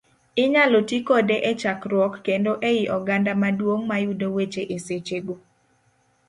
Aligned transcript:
Inyalo 0.43 0.77
ti 0.89 0.97
kode 1.07 1.35
e 1.49 1.51
chakruok, 1.61 2.13
kendo 2.25 2.51
ei 2.69 2.81
oganda 2.97 3.31
maduong' 3.41 3.85
mayudo 3.89 4.27
weche 4.35 4.63
e 4.75 4.77
seche 4.85 5.17
go. 5.25 5.35